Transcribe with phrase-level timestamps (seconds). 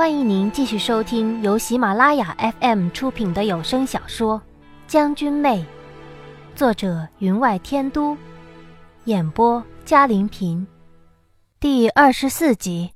[0.00, 4.38] 欢迎您继续收听由喜马拉雅 FM 出品的有声小说
[4.86, 5.58] 《将军妹》，
[6.56, 8.16] 作者云外天都，
[9.04, 10.66] 演播嘉玲平，
[11.60, 12.92] 第二十四集。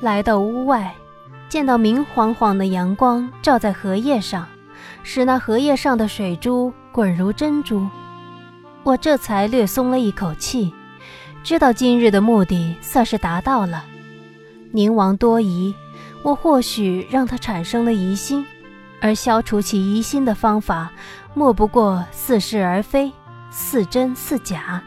[0.00, 0.92] 来到屋外，
[1.48, 4.44] 见到明晃晃的阳光照在荷叶上，
[5.04, 7.86] 使那荷叶上的水珠滚如珍珠，
[8.82, 10.74] 我这才略松了一口气，
[11.44, 13.84] 知道今日的目的算是达到了。
[14.72, 15.72] 宁王多疑，
[16.22, 18.44] 我或许让他产生了疑心，
[19.00, 20.90] 而消除其疑心的方法，
[21.34, 23.12] 莫不过似是而非，
[23.50, 24.82] 似真似假。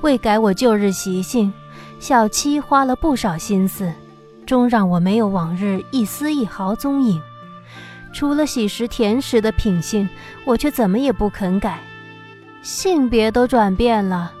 [0.00, 1.52] 为改我旧日习性，
[1.98, 3.92] 小七花了不少心思，
[4.46, 7.20] 终让我没有往日一丝一毫踪影。
[8.12, 10.08] 除了喜食甜食的品性，
[10.44, 11.78] 我却怎么也不肯改。
[12.62, 14.32] 性别都转变了。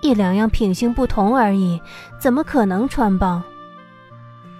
[0.00, 1.80] 一两样品性不同而已，
[2.18, 3.42] 怎么可能穿帮？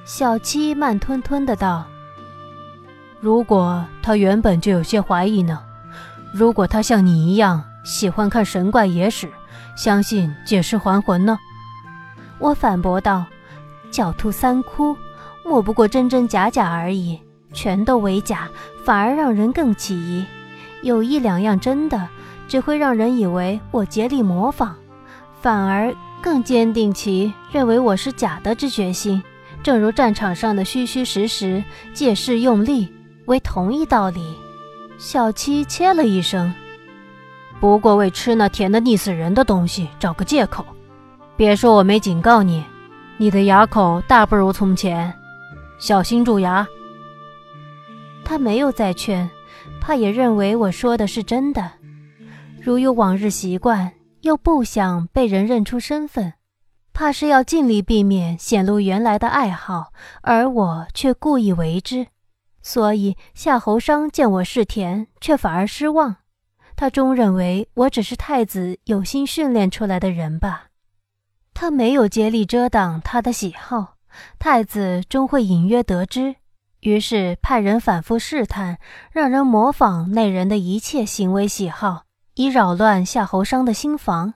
[0.05, 1.87] 小七慢吞吞的道
[3.21, 5.61] ：“如果他原本就有些怀疑呢？
[6.35, 9.31] 如果他像你一样喜欢看神怪野史，
[9.77, 11.39] 相信借尸还魂呢？”
[12.41, 13.25] 我反驳道
[13.93, 14.97] ：“狡兔三窟，
[15.45, 17.21] 莫不过真真假假而已，
[17.53, 18.51] 全都为假，
[18.85, 20.25] 反而让人更起疑。
[20.83, 22.09] 有一两样真的，
[22.49, 24.75] 只会让人以为我竭力模仿。”
[25.41, 29.23] 反而更坚定其认为我是假的之决心，
[29.63, 32.93] 正如战场上的虚虚实实、借势用力
[33.27, 34.35] 为同一道理。
[34.99, 36.53] 小七切了一声，
[37.61, 40.65] 不过为吃那甜的腻死人的东西找个借口。
[41.37, 42.63] 别说我没警告你，
[43.17, 45.13] 你的牙口大不如从前，
[45.79, 46.67] 小心蛀牙。
[48.25, 49.29] 他没有再劝，
[49.81, 51.71] 怕也认为我说的是真的。
[52.61, 53.93] 如有往日习惯。
[54.23, 56.35] 又不想被人认出身份，
[56.93, 59.93] 怕是要尽力避免显露原来的爱好，
[60.23, 62.07] 而我却故意为之，
[62.61, 66.17] 所以夏侯商见我是甜，却反而失望。
[66.77, 70.67] 他终认为我只是太子有心训练出来的人吧。
[71.55, 73.97] 他没有竭力遮挡他的喜好，
[74.39, 76.37] 太子终会隐约得知，
[76.81, 78.79] 于是派人反复试探，
[79.13, 82.05] 让人模仿那人的一切行为喜好。
[82.35, 84.33] 以扰乱夏侯商的心房，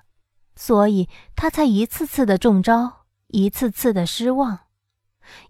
[0.56, 4.60] 所以他才一次次的中招，一次次的失望。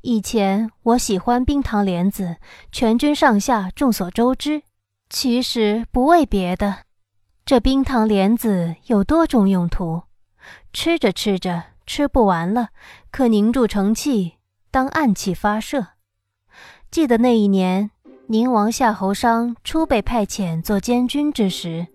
[0.03, 2.37] 以前我喜欢冰糖莲子，
[2.73, 4.63] 全军上下众所周知。
[5.09, 6.79] 其实不为别的，
[7.45, 10.03] 这冰糖莲子有多种用途，
[10.73, 12.71] 吃着吃着吃不完了，
[13.13, 14.35] 可凝住成气，
[14.73, 15.87] 当暗器发射。
[16.91, 17.91] 记得那一年，
[18.27, 21.87] 宁王夏侯商初被派遣做监军之时。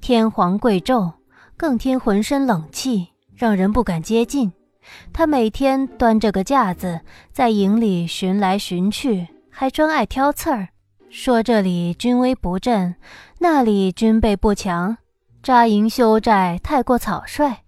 [0.00, 1.12] 天皇贵胄，
[1.58, 4.52] 更添浑身冷气，让人不敢接近。
[5.12, 7.00] 他每天端着个架子，
[7.32, 10.68] 在营里寻来寻去，还专爱挑刺儿，
[11.10, 12.94] 说这里军威不振，
[13.40, 14.96] 那里军备不强，
[15.42, 17.58] 扎营修寨太过草率，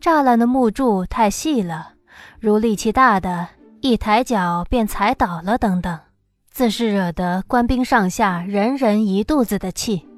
[0.00, 1.92] 栅栏的木柱太细了，
[2.40, 3.48] 如力气大的
[3.82, 6.00] 一抬脚便踩倒了，等等，
[6.50, 10.08] 自是惹得官兵上下人人一肚子的气。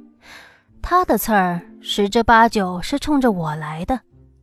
[0.81, 4.01] 他的刺儿十之八九是冲着我来的，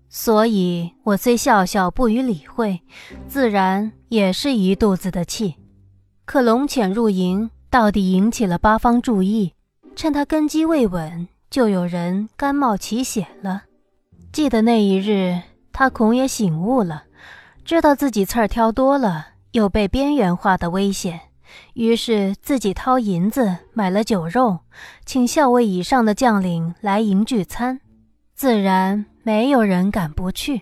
[0.08, 2.80] 所以我虽笑笑不予理会，
[3.28, 5.56] 自然也是一肚子的气。
[6.24, 9.54] 可龙潜入营，到底引起了八方注意，
[9.94, 13.64] 趁他根基未稳，就有人甘冒其险了。
[14.32, 15.38] 记得那一日，
[15.74, 17.04] 他恐也醒悟了，
[17.66, 21.20] 知道自己刺儿挑多了，有被边缘化的危险。
[21.74, 24.60] 于是自己掏银子买了酒肉，
[25.06, 27.80] 请校尉以上的将领来营聚餐，
[28.36, 30.62] 自然没有人敢不去。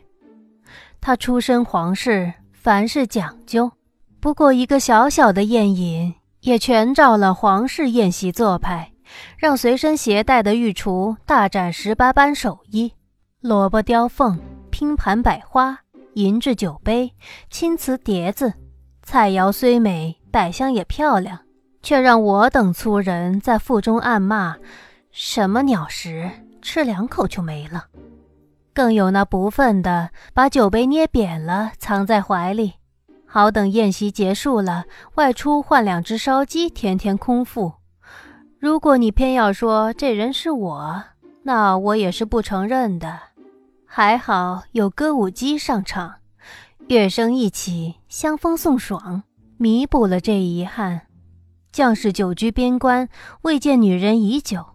[1.00, 3.72] 他出身皇室，凡事讲究，
[4.19, 8.91] 不过一个小小的宴饮，也全照了皇室宴席做派，
[9.37, 12.94] 让随身携带的御厨大展十八般手艺，
[13.41, 14.40] 萝卜雕凤，
[14.70, 15.79] 拼盘百花，
[16.14, 17.11] 银制酒杯，
[17.49, 18.53] 青瓷碟子，
[19.02, 20.21] 菜肴虽美。
[20.32, 21.40] 百香也漂亮，
[21.84, 24.56] 却让我等粗人在腹中暗骂：
[25.12, 26.32] 什么鸟食，
[26.62, 27.86] 吃两口就没了。
[28.74, 32.76] 更有那不忿的，把酒杯捏扁了，藏在怀里，
[33.28, 34.86] 好等宴席结束了，
[35.16, 37.74] 外出换两只烧鸡填填空腹。
[38.58, 41.04] 如果你偏要说这人是我，
[41.44, 43.20] 那我也是不承认的。
[43.86, 46.14] 还好有歌舞姬上场，
[46.88, 49.24] 乐声一起，香风送爽。
[49.61, 51.02] 弥补了这遗憾，
[51.72, 53.08] 将士久居边关，
[53.43, 54.66] 未见女人已久。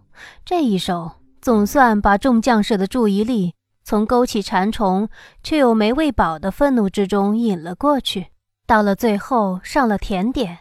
[0.45, 1.11] 这一手
[1.41, 3.53] 总算把众将士的注意力
[3.83, 5.09] 从勾起馋虫
[5.43, 8.27] 却又没喂饱的愤怒之中引了过去。
[8.65, 10.57] 到了最后，上了甜点，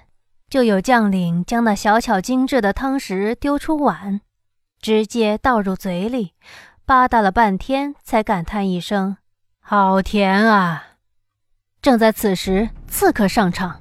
[0.50, 4.22] 就有将领将那小巧精致的汤匙丢出碗，
[4.80, 6.32] 直接倒入嘴里，
[6.84, 9.18] 吧嗒了半天，才感叹一声
[9.62, 10.96] ：“好甜啊！”
[11.80, 13.80] 正在此时，刺客上场，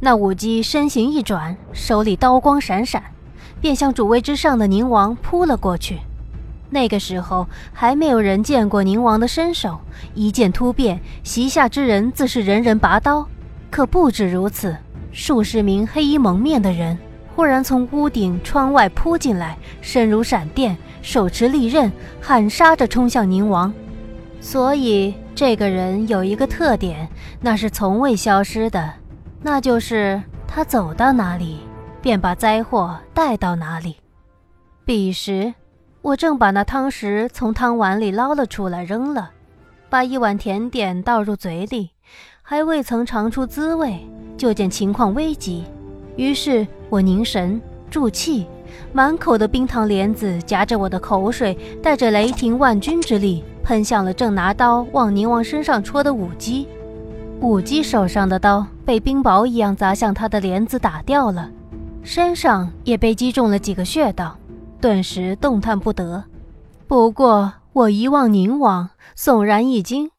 [0.00, 3.02] 那舞姬身形一转，手里刀光闪闪，
[3.60, 6.00] 便向主位之上的宁王扑了过去。
[6.70, 9.78] 那个时候还没有人见过宁王的身手，
[10.14, 13.26] 一剑突变，席下之人自是人人拔刀。
[13.70, 14.76] 可不止如此，
[15.12, 16.98] 数十名黑衣蒙面的人
[17.34, 23.72] 忽然从屋顶、窗外扑进来，身如闪电，手持利刃，喊杀着冲向宁王。
[24.40, 27.08] 所以这个人有一个特点，
[27.40, 28.92] 那是从未消失的，
[29.46, 31.58] 那就是他走到哪里，
[32.00, 33.96] 便把灾祸带到哪里。
[34.86, 35.52] 彼时。
[36.00, 39.30] 我正把那汤匙从汤碗里捞了出来，扔了，
[39.88, 41.92] 把一碗甜点倒入嘴里，
[42.42, 44.06] 还未曾尝出滋味，
[44.36, 45.64] 就见情况危急。
[46.16, 47.58] 于是我凝神
[47.90, 48.46] 注气，
[48.92, 56.68] 满口的冰糖莲子夹着我的口水，带着雷霆万钧之力，喷向了正拿刀往宁王身上戳的武姬。
[57.40, 61.50] 武姬手上的刀被冰雹一样砸向他的帘子打掉了，
[62.02, 64.36] 身上也被击中了几个穴道。
[64.80, 66.24] 顿时动弹不得。
[66.86, 70.10] 不过我一望宁王，悚然一惊，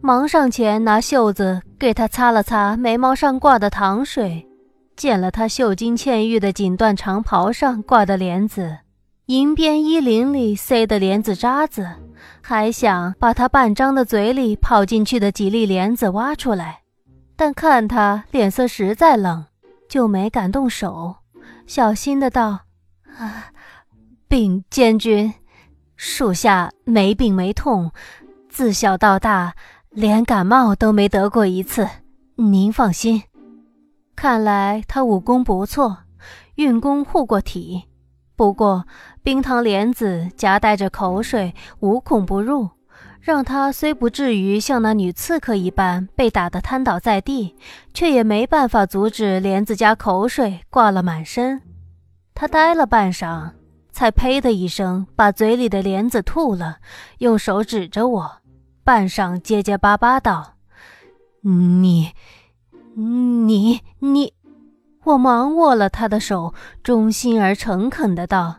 [0.00, 4.46] 忙上前拿袖子给他擦了擦眉毛上挂的糖水。
[4.94, 8.78] 见了他绣金嵌玉的锦缎长袍上挂的帘子，
[9.26, 11.88] 银边衣领里塞的莲子渣子，
[12.40, 16.82] 还想把他半张的嘴里跑进去的几粒莲子挖出来，
[17.36, 19.44] 但看他脸色实在冷，
[19.88, 21.16] 就没敢动手，
[21.66, 22.60] 小心的道
[23.18, 23.46] ：“啊。”
[24.28, 25.34] 禀监军，
[25.94, 27.92] 属下没病没痛，
[28.48, 29.54] 自小到大
[29.90, 31.86] 连感冒都没得过一次。
[32.36, 33.22] 您放心，
[34.16, 35.98] 看来他武功不错，
[36.54, 37.84] 运功护过体。
[38.42, 38.84] 不过
[39.22, 42.70] 冰糖莲子夹带着口水，无孔不入，
[43.20, 47.54] 让他虽不至于像那女刺客一般被打得瘫倒在地，
[47.94, 51.62] 却也没办法阻止莲子加口水挂了满身。
[52.34, 53.52] 他呆了半晌。
[53.92, 56.78] 才呸的一声，把嘴里的莲子吐了，
[57.18, 58.38] 用手指着我，
[58.82, 60.54] 半晌结结巴巴道
[61.46, 62.10] ：“你，
[62.96, 64.32] 你，你。”
[65.04, 68.56] 我忙握了他的手，忠心而诚恳的道：“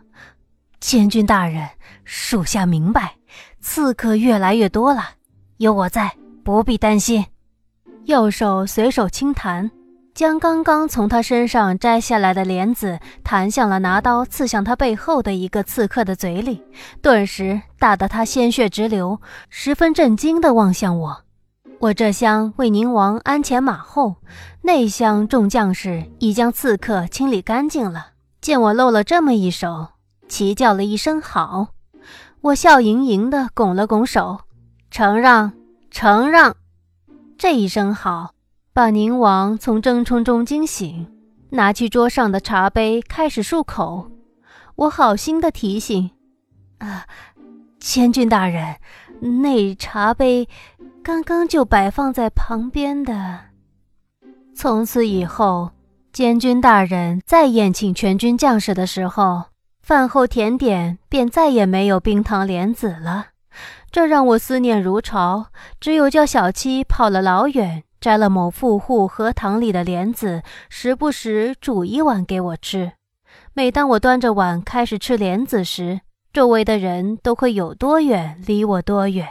[0.80, 1.68] 监军大人，
[2.04, 3.16] 属下明白，
[3.60, 5.02] 刺客越来越多了，
[5.56, 6.12] 有我在，
[6.44, 7.24] 不必担心。”
[8.04, 9.70] 右手随手轻弹。
[10.14, 16.62] 将刚刚从他身上摘下来的莲子弹向了拿刀刺向他背后的一个刺客的嘴里，
[17.02, 19.20] 顿时打得他鲜血直流，
[19.50, 21.23] 十分震惊的望向我。
[21.84, 24.16] 我这厢为宁王鞍前马后，
[24.62, 28.12] 那厢众将士已将刺客清理干净了。
[28.40, 29.88] 见我露了这么一手，
[30.26, 31.74] 齐叫了一声好。
[32.40, 34.40] 我笑盈盈地拱了拱手，
[34.90, 35.52] 承让，
[35.90, 36.56] 承让。
[37.36, 38.30] 这一声好。
[38.72, 41.06] 把宁王从怔忡中惊醒，
[41.50, 44.10] 拿去桌上的茶杯开始漱口。
[44.76, 46.10] 我好心的提醒
[46.80, 47.04] ：“啊，
[47.78, 48.76] 千军大人，
[49.42, 50.48] 那茶杯
[51.04, 53.38] 刚刚就摆放在旁边的。”
[54.56, 55.70] 从此以后，
[56.12, 59.44] 监军大人再宴请全军将士的时候，
[59.82, 63.26] 饭后甜点便再也没有冰糖莲子了。
[63.90, 65.46] 这让我思念如潮，
[65.78, 67.84] 只有叫小七跑了老远。
[68.00, 72.92] 摘了某富户荷塘里的莲子，时不时煮一碗给我吃。
[73.54, 79.26] 每当我端着碗开始吃莲子时，周围的人都会有多远离我多远。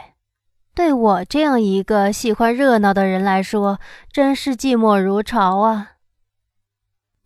[0.74, 3.78] 对我这样一个喜欢热闹的人来说，
[4.12, 5.92] 真是寂寞如潮啊。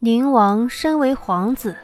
[0.00, 1.74] 宁王身为皇子，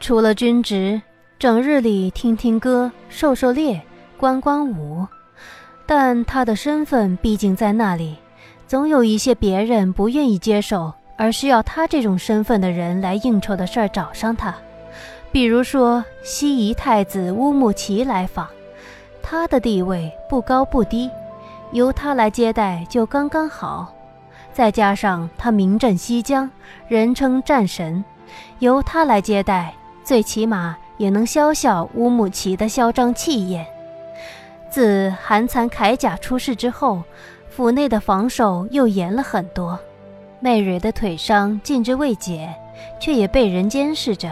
[0.00, 1.02] 除了军职，
[1.38, 3.82] 整日里听听歌、狩狩猎、
[4.16, 5.06] 观观舞，
[5.84, 8.16] 但他的身份毕竟在那里。
[8.66, 14.52] 总有一些别人不愿意接受，而需要他这种身份的人来应酬的事儿找上他。
[15.30, 18.48] 比如说西夷太子乌木齐来访，
[19.28, 21.10] 他的地位不高不低，
[21.72, 23.92] 由他来接待就刚刚好。
[24.52, 26.48] 再加上他名震西疆，
[26.86, 28.04] 人称战神，
[28.60, 33.66] 由他来接待，最起码也能消消乌木齐的嚣张气焰。
[34.70, 37.02] 自韩残铠甲出世之后。
[37.48, 39.80] 府内的防守又严了很多，
[40.40, 42.54] 媚蕊的腿伤近之未解，
[43.00, 44.30] 却也被人监视着。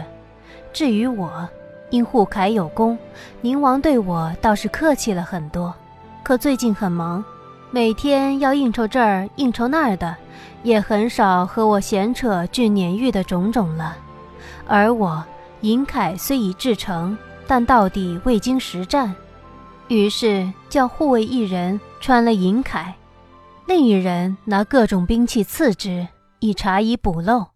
[0.71, 1.49] 至于我，
[1.95, 2.97] 因护铠有功，
[3.39, 5.73] 宁王对我倒是客气了很多。
[6.23, 7.23] 可最近很忙，
[7.71, 10.13] 每天要应酬这儿应酬那儿的，
[10.61, 13.95] 也很少和我闲扯俊撵玉的种种了。
[14.67, 15.23] 而我
[15.61, 19.15] 银铠虽已制成，但到底未经实战，
[19.87, 22.91] 于是叫护卫一人穿了银铠，
[23.67, 26.05] 另一人拿各种兵器刺之，
[26.39, 27.51] 以查以补漏。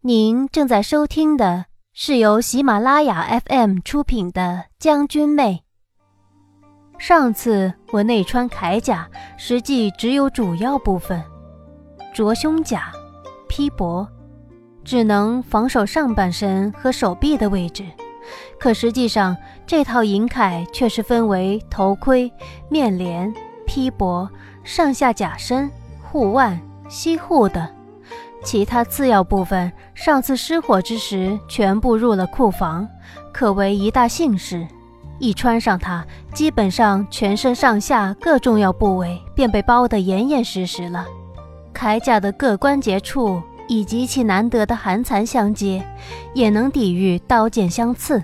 [0.00, 4.40] 您正在收听的是由喜马拉雅 FM 出品的
[4.78, 5.62] 《将军妹》。
[6.98, 9.06] 上次我内穿铠甲，
[9.36, 11.22] 实际只有主要部分，
[12.14, 12.90] 着胸甲、
[13.46, 14.08] 披帛，
[14.82, 17.84] 只能防守上半身和手臂的位置。
[18.58, 22.32] 可实际上，这套银铠却是分为头盔、
[22.70, 23.30] 面帘、
[23.66, 24.26] 披帛、
[24.64, 25.70] 上下甲身、
[26.00, 26.58] 护腕、
[26.88, 27.81] 膝护的。
[28.42, 32.88] 其他次要部分，上次失火之时全部入了库房，
[33.32, 34.66] 可谓一大幸事。
[35.18, 41.06] 一穿上它，基本上全身上下各重要部位便被包得严严实实了。
[41.72, 45.84] 铠甲的各关节处以极其难得的寒蚕相接，
[46.34, 48.20] 也能抵御刀剑相刺，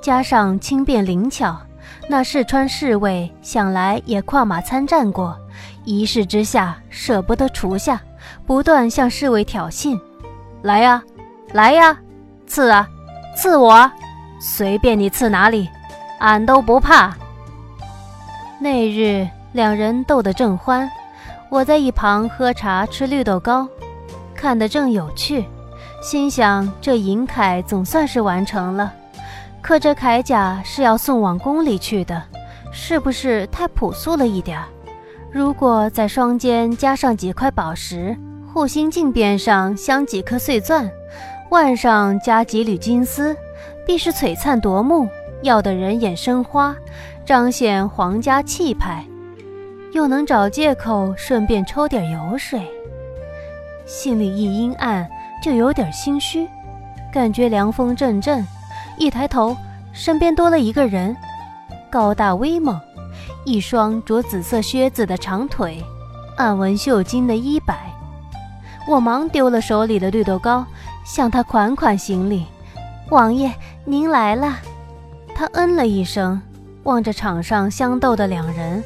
[0.00, 1.54] 加上轻便灵巧，
[2.08, 5.36] 那试穿侍卫想来也跨马参战过，
[5.84, 8.00] 一试之下舍不得除下，
[8.46, 9.98] 不断向侍卫挑衅
[10.62, 11.02] ：“来呀，
[11.52, 11.96] 来呀，
[12.46, 12.88] 刺啊，
[13.36, 13.90] 刺我，
[14.40, 15.68] 随便你刺哪里。”
[16.20, 17.16] 俺都不怕。
[18.58, 20.86] 那日两人斗得正欢，
[21.48, 23.66] 我在一旁喝茶吃绿豆糕，
[24.34, 25.46] 看得正有趣，
[26.02, 28.92] 心想这银铠总算是完成了。
[29.62, 32.22] 可这铠甲是要送往宫里去的，
[32.70, 34.66] 是不是太朴素了一点儿？
[35.32, 38.16] 如果在双肩加上几块宝石，
[38.52, 40.90] 护心镜边上镶几颗碎钻，
[41.50, 43.36] 腕上加几缕金丝，
[43.86, 45.08] 必是璀璨夺目。
[45.42, 46.76] 要得人眼生花，
[47.24, 49.02] 彰显皇家气派，
[49.92, 52.60] 又能找借口顺便抽点油水，
[53.86, 55.08] 心里一阴暗，
[55.42, 56.46] 就有点心虚，
[57.10, 58.46] 感觉凉风阵阵。
[58.98, 59.56] 一抬头，
[59.94, 61.16] 身边多了一个人，
[61.88, 62.78] 高大威猛，
[63.44, 65.82] 一双着紫色靴子的长腿，
[66.36, 67.90] 暗纹绣金的衣摆。
[68.88, 70.64] 我忙丢了手里的绿豆糕，
[71.04, 72.46] 向他款款行礼
[73.10, 73.52] ：“王爷，
[73.84, 74.58] 您来了。”
[75.34, 76.40] 他嗯了一声，
[76.82, 78.82] 望着场上相斗的两人，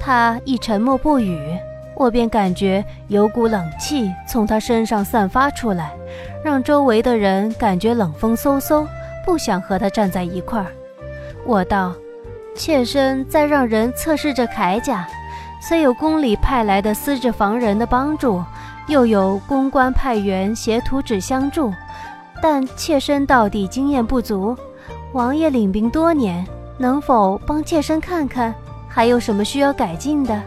[0.00, 1.56] 他一沉默不语，
[1.96, 5.92] 我便感觉有股冷气从他身上散发出来，
[6.44, 8.86] 让周围的人感觉冷风嗖嗖，
[9.24, 10.66] 不想和他站在一块儿。
[11.46, 11.94] 我道
[12.54, 15.06] ：“妾身在让人测试这铠甲，
[15.60, 18.42] 虽有宫里派来的司制房人的帮助，
[18.86, 21.72] 又有公关派员携图纸相助，
[22.40, 24.56] 但妾身到底经验不足。”
[25.12, 26.44] 王爷领兵多年，
[26.76, 28.52] 能否帮妾身看看
[28.88, 30.42] 还有什么需要改进的？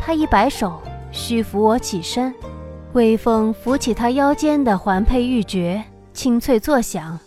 [0.00, 0.80] 他一摆手，
[1.10, 2.34] 虚扶我起身，
[2.94, 5.82] 微风拂起他腰间的环佩玉珏，
[6.14, 7.18] 清脆作响。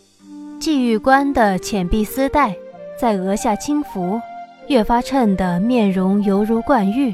[0.60, 2.56] 系玉冠的浅碧丝带
[2.98, 4.20] 在额下轻拂，
[4.68, 7.14] 越发衬得面容犹如冠玉。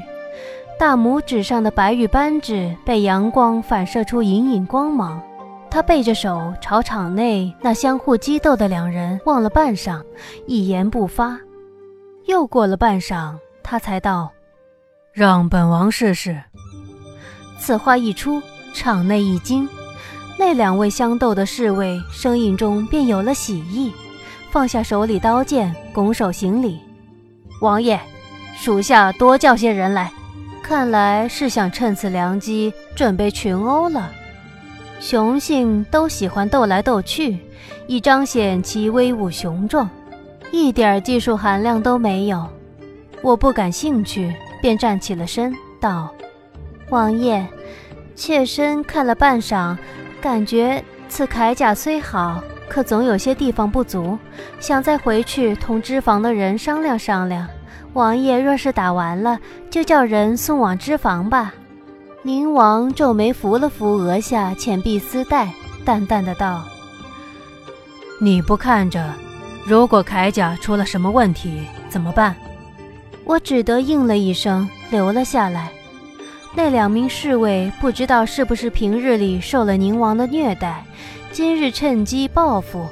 [0.78, 5.22] 大拇指上的白玉扳指被阳光反射出隐隐光芒。
[5.70, 10.02] 他背着手朝场内那相互激斗的两人望了半晌，
[10.46, 11.38] 一言不发。
[12.26, 14.30] 又过了半晌，他才道
[15.12, 16.42] ：“让本王试试。”
[17.58, 18.42] 此话一出，
[18.74, 19.68] 场内一惊，
[20.38, 23.92] 那两位相斗的侍卫声音中便有了喜意，
[24.52, 26.78] 放下手里刀剑，拱手行礼
[27.62, 27.98] ：“王爷，
[28.54, 30.12] 属下多叫些人来，
[30.62, 34.12] 看来是想趁此良机准备群殴了。”
[35.00, 37.38] 雄性都喜欢斗来斗去，
[37.86, 39.88] 以彰显其威武雄壮，
[40.50, 42.46] 一点技术含量都没有。
[43.22, 44.30] 我不感兴趣，
[44.60, 46.14] 便站起了身，道
[46.90, 47.42] ：“王爷，
[48.14, 49.74] 妾身看了半晌，
[50.20, 54.18] 感觉此铠甲虽好，可总有些地方不足，
[54.58, 57.46] 想再回去同织房的人商量商量。
[57.92, 59.38] 王爷若是打完了，
[59.68, 61.52] 就叫人送往织房吧。”
[62.24, 65.52] 宁王皱眉，扶了扶额下浅碧丝带，
[65.84, 66.64] 淡淡的道
[68.18, 69.12] ：“你不看着，
[69.66, 71.60] 如果铠甲出了什么问题
[71.90, 72.34] 怎么办？”
[73.26, 75.70] 我只得应了一声，留了下来。
[76.54, 80.82] 那两名侍卫不知道是不是平日里受了宁王的虐待，
[81.32, 82.86] 今日趁机报复，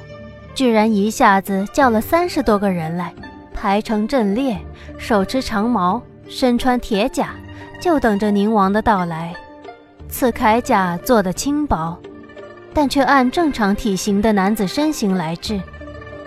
[0.55, 3.13] 居然一下子叫了三十多个人来，
[3.53, 4.59] 排成阵列，
[4.97, 7.35] 手持长矛，身穿铁甲。
[7.79, 9.33] 就等着宁王的到来。
[10.07, 11.97] 此铠甲做的轻薄，
[12.73, 15.59] 但却按正常体型的男子身形来制，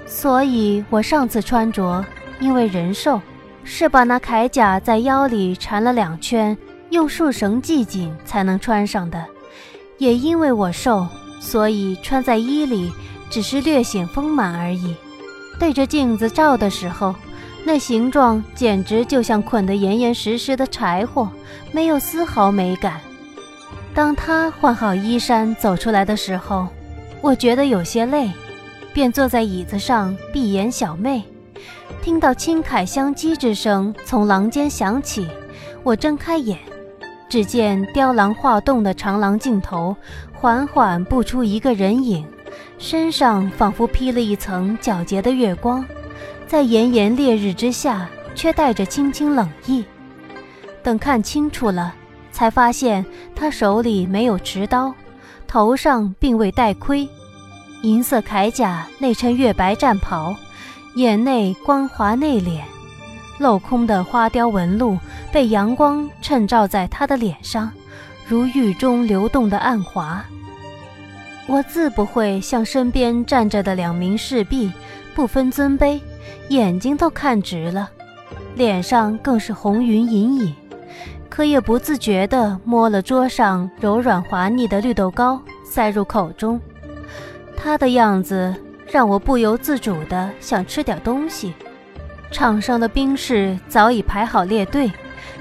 [0.05, 2.05] 所以我上次穿着，
[2.41, 3.21] 因为人瘦，
[3.63, 6.57] 是把那铠甲在腰里缠了两圈，
[6.91, 9.25] 用束绳系紧才能穿上的。
[9.99, 11.07] 也因为我瘦，
[11.45, 12.91] 所以穿在衣里
[13.29, 14.97] 只是略显丰满而已。
[15.61, 17.15] 对着镜子照的时候，
[17.65, 21.29] 那形状简直就像捆得严严实实的柴火，
[21.71, 22.99] 没有丝毫美感。
[23.95, 26.67] 当他换好衣衫走出来的时候，
[27.21, 28.31] 我觉得有些累，
[28.93, 31.23] 便坐在椅子上闭眼小寐。
[32.03, 35.29] 听到轻铠相击之声从廊间响起，
[35.83, 36.59] 我睁开眼，
[37.29, 39.97] 只见雕廊画栋的长廊尽头，
[40.45, 42.23] 缓缓步出一个人影，
[42.77, 45.83] 身上仿佛披了一层皎洁的月光，
[46.47, 49.83] 在炎炎烈日之下，却带着轻轻冷意。
[50.83, 51.95] 等看清楚了。
[52.31, 54.93] 才发现他手里没有持刀，
[55.47, 57.09] 头上并未戴盔，
[57.81, 60.37] 银色铠甲内衬月白战袍，
[60.97, 62.61] 眼内光滑内敛，
[63.41, 64.99] 镂空的花雕纹路
[65.33, 67.73] 被阳光衬照在他的脸上，
[68.27, 70.23] 如玉中流动的暗华。
[71.47, 74.73] 我自不会向身边站着的两名侍婢
[75.15, 76.01] 不分尊卑，
[76.49, 77.91] 眼睛都看直了，
[78.55, 80.55] 脸上更是红云隐隐。
[81.29, 86.61] 可也不自觉地摸了桌上柔软滑腻的绿豆糕，塞入口中。
[87.57, 88.55] 他的样子
[88.87, 91.53] 让我不由自主地想吃点东西。
[92.31, 94.91] 场上的兵士早已排好列队，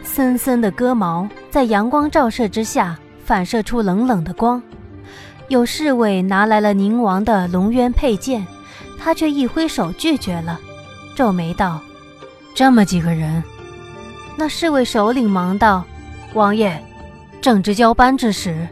[0.03, 4.61] 森森的戈矛在阳光照射之下反射出冷冷的光。
[5.49, 8.45] 有侍卫拿来了宁王的龙渊佩剑，
[8.99, 10.59] 他却一挥手拒绝了，
[11.15, 11.79] 皱眉道
[12.55, 13.43] ：“这么几个人。”
[14.35, 15.83] 那侍卫首领忙道
[16.33, 16.81] ：“王爷，
[17.41, 18.67] 正值交班之时，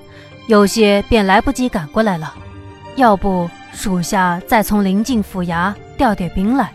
[0.48, 2.34] 有些便来不及赶过来了。
[2.96, 6.72] 要不属下再从临近府衙调点兵来。”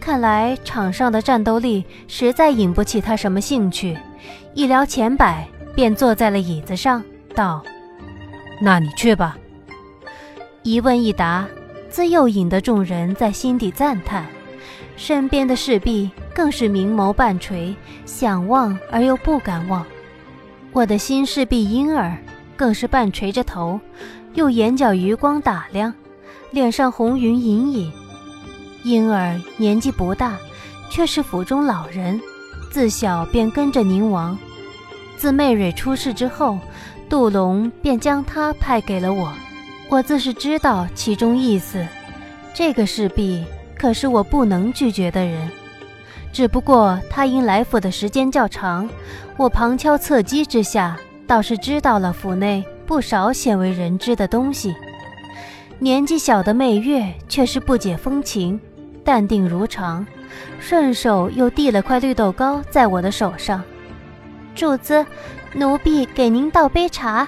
[0.00, 3.98] 看来场上的战斗力实在引不起他什么兴趣，
[4.54, 7.62] 一撩前摆，便坐在了椅子上，道
[8.60, 9.36] ：“那你去吧。”
[10.62, 11.46] 一问一答，
[11.88, 14.26] 自幼引得众人在心底赞叹。
[14.96, 19.86] 身边的侍婢更是明眸半垂，想望而又不敢望。
[20.72, 22.16] 我的新侍婢婴儿
[22.54, 23.80] 更是半垂着头，
[24.34, 25.94] 用眼角余光打量，
[26.50, 27.92] 脸上红云隐隐。
[28.84, 30.36] 婴儿年纪不大，
[30.90, 32.20] 却是府中老人，
[32.70, 34.38] 自小便跟着宁王。
[35.16, 36.58] 自媚蕊出世之后，
[37.10, 39.32] 杜龙便将他派给了我。
[39.88, 41.84] 我自是知道其中意思，
[42.54, 43.44] 这个侍婢。
[43.76, 45.50] 可是我不能拒绝的人，
[46.32, 48.88] 只不过他因来府的时间较长，
[49.38, 54.76] 我旁敲侧击之下，倒是知道了府内不少鲜为人知的东西。
[55.78, 58.60] 年纪小的媚月却是不解风情，
[59.02, 60.06] 淡定如常，
[60.60, 63.62] 顺手又递了块绿豆糕在我的手上。
[64.54, 65.06] 主子，
[65.52, 67.26] 奴婢给您倒杯茶。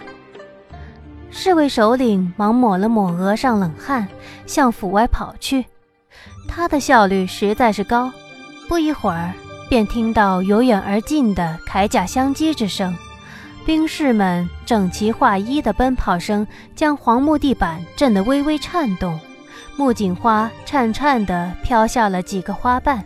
[1.30, 4.06] 侍卫首领忙抹了抹额上冷汗，
[4.46, 5.64] 向府外跑去。
[6.46, 8.12] 他的效率实在是高，
[8.68, 9.32] 不一会儿
[9.68, 12.94] 便听到由远而近的铠甲相击之声，
[13.64, 19.18] 兵士们整齐划一的奔跑声将黄木地板震得微微颤动，
[19.76, 23.02] 木槿花颤颤地飘下了几个花瓣。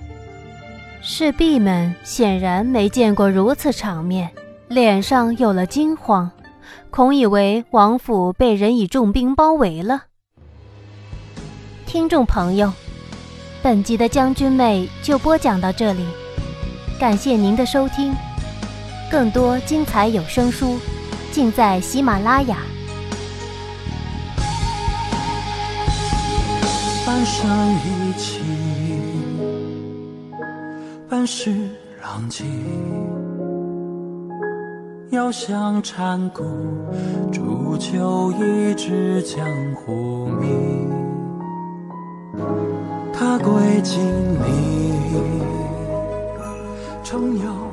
[1.01, 4.29] 侍婢们显然没见过如此场面，
[4.69, 6.29] 脸上有了惊慌，
[6.91, 10.05] 恐以为王府被人以重兵包围了。
[11.87, 12.73] 听众朋友。
[13.63, 16.05] 本集的将军妹就播讲到这里，
[17.01, 18.15] 感谢您的收听，
[19.11, 20.79] 更多精彩有声书
[21.33, 22.59] 尽在喜马拉雅。
[27.05, 28.41] 半生意气，
[31.09, 31.53] 半世
[32.01, 32.45] 狼藉，
[35.11, 36.43] 遥想禅谷，
[37.31, 40.91] 煮酒一掷江湖名。
[43.13, 45.41] 他归金陵，
[47.05, 47.66] 重游。